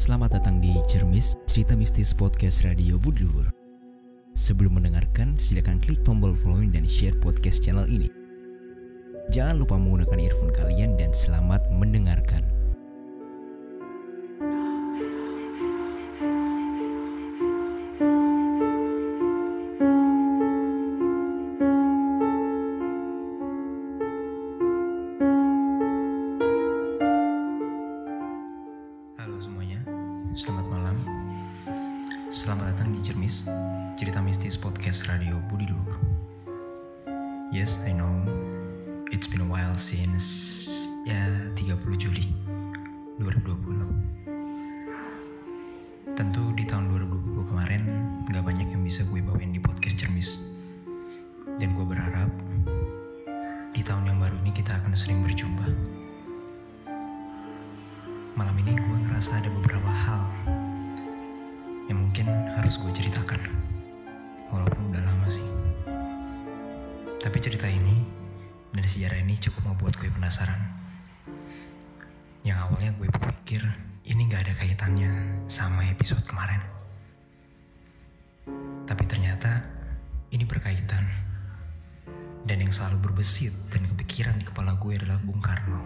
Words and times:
Selamat 0.00 0.40
datang 0.40 0.64
di 0.64 0.72
Cermis, 0.88 1.36
cerita 1.44 1.76
mistis 1.76 2.16
podcast 2.16 2.64
Radio 2.64 2.96
Budluhur. 2.96 3.52
Sebelum 4.32 4.80
mendengarkan, 4.80 5.36
silakan 5.36 5.76
klik 5.76 6.00
tombol 6.00 6.32
following 6.32 6.72
dan 6.72 6.88
share 6.88 7.12
podcast 7.20 7.60
channel 7.60 7.84
ini. 7.84 8.08
Jangan 9.28 9.60
lupa 9.60 9.76
menggunakan 9.76 10.16
earphone 10.24 10.56
kalian 10.56 10.96
dan 10.96 11.12
selamat 11.12 11.68
mendengarkan. 11.76 12.40
Selamat 30.30 30.66
malam. 30.70 30.94
Selamat 32.30 32.70
datang 32.70 32.94
di 32.94 33.02
Cermis, 33.02 33.50
cerita 33.98 34.22
mistis 34.22 34.54
podcast 34.54 35.10
Radio 35.10 35.42
Budi 35.50 35.66
Luhur. 35.66 35.98
Yes, 37.50 37.82
I 37.82 37.90
know. 37.98 38.14
It's 39.10 39.26
been 39.26 39.42
a 39.42 39.48
while 39.50 39.74
since 39.74 40.86
ya 41.02 41.18
30 41.58 41.82
Juli 41.98 42.30
2020. 43.18 46.14
Tentu 46.14 46.54
di 46.54 46.62
tahun 46.62 46.94
2020 46.94 47.50
kemarin 47.50 47.82
gak 48.30 48.46
banyak 48.46 48.70
yang 48.70 48.86
bisa 48.86 49.02
gue 49.10 49.18
bawain 49.26 49.50
di 49.50 49.58
podcast 49.58 49.98
Cermis. 49.98 50.54
Dan 51.58 51.74
gue 51.74 51.82
berharap 51.82 52.30
di 53.74 53.82
tahun 53.82 54.06
yang 54.06 54.22
baru 54.22 54.38
ini 54.46 54.54
kita 54.54 54.78
akan 54.78 54.94
sering 54.94 55.26
berjumpa. 55.26 55.66
Malam 58.38 58.54
ini 58.62 58.78
gue 58.78 58.99
ngerasa 59.20 59.36
ada 59.36 59.52
beberapa 59.52 59.92
hal 59.92 60.24
yang 61.92 62.08
mungkin 62.08 62.24
harus 62.56 62.80
gue 62.80 62.88
ceritakan. 62.88 63.52
Walaupun 64.48 64.88
udah 64.88 65.04
lama 65.04 65.28
sih. 65.28 65.44
Tapi 67.20 67.36
cerita 67.36 67.68
ini 67.68 68.00
dan 68.72 68.80
sejarah 68.80 69.20
ini 69.20 69.36
cukup 69.36 69.68
membuat 69.68 70.00
gue 70.00 70.08
penasaran. 70.08 70.56
Yang 72.48 72.64
awalnya 72.64 72.96
gue 72.96 73.12
berpikir 73.12 73.60
ini 74.08 74.24
gak 74.24 74.48
ada 74.48 74.56
kaitannya 74.56 75.12
sama 75.52 75.84
episode 75.92 76.24
kemarin. 76.24 76.64
Tapi 78.88 79.04
ternyata 79.04 79.68
ini 80.32 80.48
berkaitan. 80.48 81.04
Dan 82.48 82.56
yang 82.56 82.72
selalu 82.72 83.12
berbesit 83.12 83.52
dan 83.68 83.84
kepikiran 83.84 84.40
di 84.40 84.48
kepala 84.48 84.80
gue 84.80 84.96
adalah 84.96 85.20
Bung 85.20 85.44
Karno. 85.44 85.84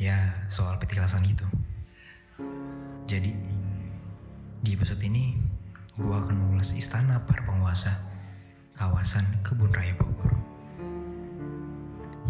Ya, 0.00 0.48
soal 0.48 0.80
petilasan 0.80 1.28
itu. 1.28 1.44
Jadi, 3.06 3.34
di 4.62 4.70
episode 4.72 5.02
ini, 5.04 5.36
gue 6.00 6.14
akan 6.14 6.32
mengulas 6.32 6.72
istana 6.72 7.20
para 7.28 7.44
penguasa 7.44 7.92
kawasan 8.80 9.28
Kebun 9.44 9.68
Raya 9.68 9.92
Bogor. 10.00 10.32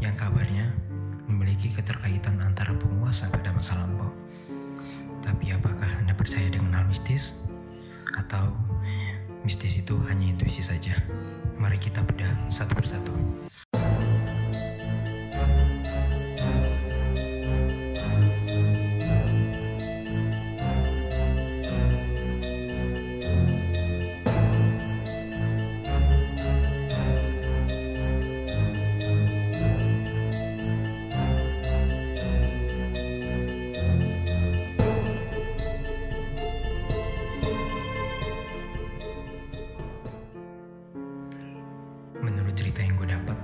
Yang 0.03 0.15
kabarnya 0.19 0.67
memiliki 1.31 1.71
keterkaitan 1.71 2.43
antara 2.43 2.75
penguasa 2.75 3.31
pada 3.31 3.55
masa 3.55 3.79
lampau. 3.79 4.11
Tapi 5.23 5.55
apakah 5.55 5.89
Anda 6.03 6.19
percaya 6.19 6.51
dengan 6.51 6.75
hal 6.75 6.91
mistis? 6.91 7.47
Atau 8.19 8.53
mistis 9.47 9.79
itu 9.79 9.95
hanya 10.11 10.27
intuisi 10.27 10.67
saja? 10.67 10.99
Mari 11.63 11.79
kita 11.79 12.03
bedah 12.03 12.51
satu 12.51 12.75
persatu. 12.75 13.15
Menurut 42.33 42.57
cerita 42.57 42.81
yang 42.81 42.97
gue 42.97 43.13
dapat, 43.13 43.37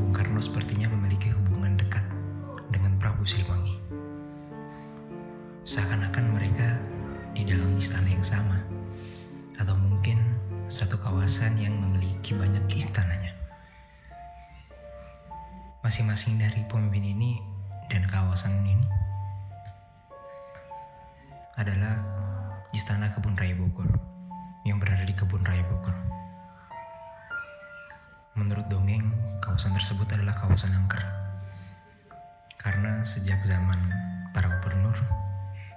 Bung 0.00 0.16
Karno 0.16 0.40
sepertinya 0.40 0.88
memiliki 0.88 1.28
hubungan 1.28 1.76
dekat 1.76 2.00
dengan 2.72 2.96
Prabu 2.96 3.20
Siliwangi. 3.20 3.76
Seakan-akan 5.68 6.32
mereka 6.32 6.80
di 7.36 7.44
dalam 7.44 7.76
istana 7.76 8.08
yang 8.08 8.24
sama, 8.24 8.64
atau 9.60 9.76
mungkin 9.76 10.16
satu 10.72 10.96
kawasan 10.96 11.60
yang 11.60 11.76
memiliki 11.76 12.32
banyak 12.32 12.64
istananya. 12.72 13.36
Masing-masing 15.84 16.40
dari 16.40 16.64
pemimpin 16.64 17.04
ini 17.04 17.36
dan 17.92 18.08
kawasan 18.08 18.64
ini 18.64 18.88
adalah 21.60 22.00
Istana 22.72 23.12
Kebun 23.12 23.36
Raya 23.36 23.52
Bogor 23.52 23.92
yang 24.64 24.80
berada 24.80 25.04
di 25.04 25.12
Kebun 25.12 25.44
Raya 25.44 25.64
Bogor. 25.68 25.96
Menurut 28.38 28.70
dongeng, 28.70 29.02
kawasan 29.42 29.74
tersebut 29.74 30.06
adalah 30.14 30.30
kawasan 30.30 30.70
angker. 30.70 31.02
Karena 32.54 33.02
sejak 33.02 33.42
zaman 33.42 33.82
para 34.30 34.46
gubernur, 34.46 34.94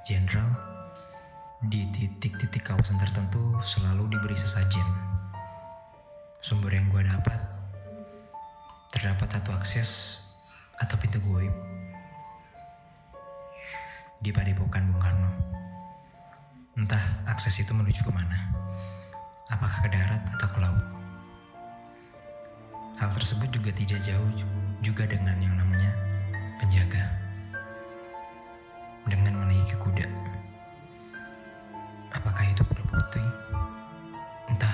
jenderal, 0.05 0.45
di 1.65 1.89
titik-titik 1.89 2.61
kawasan 2.61 3.01
tertentu 3.01 3.57
selalu 3.65 4.13
diberi 4.13 4.37
sesajen. 4.37 4.85
Sumber 6.37 6.77
yang 6.77 6.85
gue 6.93 7.01
dapat, 7.01 7.41
terdapat 8.93 9.41
satu 9.41 9.57
akses 9.57 10.21
atau 10.77 11.01
pintu 11.01 11.17
goib 11.25 11.53
di 14.21 14.29
padepokan 14.29 14.85
Bung 14.85 15.01
Karno. 15.01 15.33
Entah 16.77 17.25
akses 17.25 17.57
itu 17.57 17.73
menuju 17.73 18.05
ke 18.05 18.13
mana, 18.13 18.53
Tersebut 23.11 23.53
juga 23.53 23.69
tidak 23.69 24.01
jauh 24.01 24.29
juga 24.81 25.05
dengan 25.05 25.37
yang 25.37 25.53
namanya 25.53 25.93
penjaga. 26.57 27.05
Dengan 29.05 29.45
menaiki 29.45 29.77
kuda. 29.77 30.09
Apakah 32.17 32.41
itu 32.49 32.65
kuda 32.65 32.81
putih? 32.89 33.27
Entah. 34.49 34.73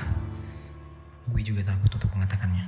Gue 1.28 1.44
juga 1.44 1.68
takut 1.68 1.92
untuk 1.92 2.08
mengatakannya. 2.16 2.64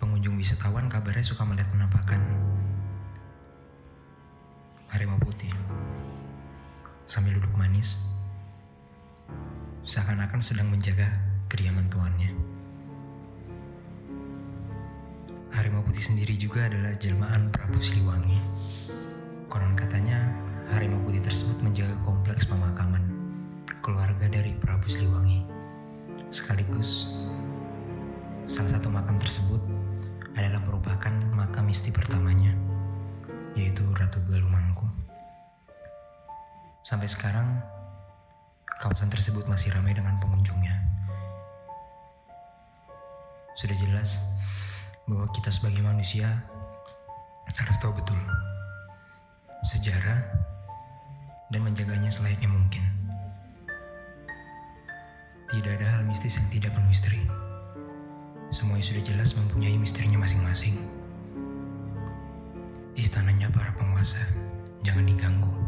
Pengunjung 0.00 0.40
wisatawan 0.40 0.88
kabarnya 0.88 1.22
suka 1.26 1.44
melihat 1.44 1.68
penampakan 1.68 2.24
harimau 4.96 5.20
putih 5.20 5.52
sambil 7.04 7.36
duduk 7.36 7.52
manis 7.52 8.00
seakan-akan 9.84 10.40
sedang 10.40 10.72
menjaga 10.72 11.04
kediaman 11.52 11.84
tuannya. 11.92 12.55
Harimau 15.56 15.80
putih 15.80 16.04
sendiri 16.04 16.36
juga 16.36 16.68
adalah 16.68 16.92
jelmaan 17.00 17.48
Prabu 17.48 17.80
Siliwangi. 17.80 18.36
Konon 19.48 19.72
katanya, 19.72 20.28
harimau 20.68 21.00
putih 21.00 21.24
tersebut 21.24 21.64
menjaga 21.64 21.96
kompleks 22.04 22.44
pemakaman 22.44 23.08
keluarga 23.80 24.28
dari 24.28 24.52
Prabu 24.52 24.84
Siliwangi. 24.84 25.48
Sekaligus, 26.28 27.16
salah 28.52 28.68
satu 28.68 28.92
makam 28.92 29.16
tersebut 29.16 29.64
adalah 30.36 30.60
merupakan 30.60 31.16
makam 31.32 31.72
istri 31.72 31.88
pertamanya, 31.88 32.52
yaitu 33.56 33.80
Ratu 33.96 34.20
Galumangku. 34.28 34.84
Sampai 36.84 37.08
sekarang, 37.08 37.64
kawasan 38.76 39.08
tersebut 39.08 39.48
masih 39.48 39.72
ramai 39.72 39.96
dengan 39.96 40.20
pengunjungnya. 40.20 40.84
Sudah 43.56 43.72
jelas 43.80 44.20
bahwa 45.06 45.30
kita 45.30 45.54
sebagai 45.54 45.82
manusia 45.82 46.42
harus 47.56 47.78
tahu 47.80 47.94
betul 47.94 48.18
sejarah 49.66 50.22
dan 51.50 51.60
menjaganya 51.66 52.10
selayaknya 52.10 52.50
mungkin. 52.50 52.82
Tidak 55.46 55.72
ada 55.78 55.86
hal 55.98 56.02
mistis 56.06 56.38
yang 56.38 56.46
tidak 56.50 56.74
penuh 56.74 56.90
misteri. 56.90 57.22
Semuanya 58.50 58.86
sudah 58.86 59.02
jelas 59.02 59.34
mempunyai 59.34 59.78
misterinya 59.78 60.22
masing-masing. 60.22 60.74
Istananya 62.94 63.50
para 63.50 63.74
penguasa, 63.74 64.22
jangan 64.82 65.06
diganggu. 65.06 65.65